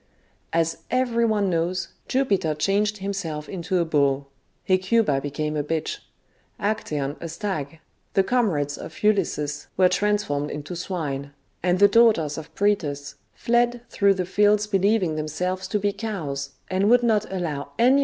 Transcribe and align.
*' 0.31 0.43
As 0.53 0.77
every 0.89 1.25
one 1.25 1.47
knows, 1.51 1.89
Jupiter 2.07 2.55
changed 2.55 2.97
himself 2.97 3.47
into 3.47 3.77
a 3.77 3.85
bull; 3.85 4.29
Hecuba 4.63 5.21
became 5.21 5.55
a 5.55 5.63
bitch; 5.63 5.99
ActsBon 6.59 7.17
a 7.21 7.29
stag; 7.29 7.81
the 8.15 8.23
comrades 8.23 8.79
of 8.79 9.03
Ulysses 9.03 9.67
were 9.77 9.89
transformed 9.89 10.49
into 10.49 10.75
swine; 10.75 11.33
and 11.61 11.77
the 11.77 11.87
daughters 11.87 12.39
of 12.39 12.51
Proetus 12.55 13.13
fled 13.35 13.81
through 13.91 14.15
the 14.15 14.25
fields 14.25 14.65
be 14.65 14.79
lieving 14.79 15.17
themselves 15.17 15.67
to 15.67 15.77
be 15.77 15.93
cows, 15.93 16.53
and 16.67 16.89
would 16.89 17.03
not 17.03 17.25
allow 17.31 17.35
any 17.37 17.39
LYCANTHROPY 17.39 17.51
AMONG 17.51 17.77
THE 17.77 17.83
ANCIENTS. 17.83 17.99